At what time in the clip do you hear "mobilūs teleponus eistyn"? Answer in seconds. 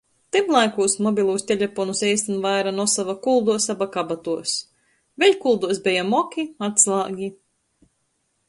1.07-2.39